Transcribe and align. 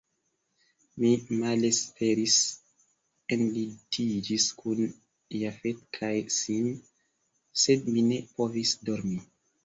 Mi 1.01 1.09
malesperis, 1.41 2.37
enlitiĝis 3.35 4.47
kun 4.61 4.81
Jafet 5.41 5.83
kaj 5.99 6.09
Sim, 6.37 6.71
sed 7.65 7.85
mi 7.91 8.05
ne 8.07 8.19
povis 8.41 8.73
dormi. 8.89 9.19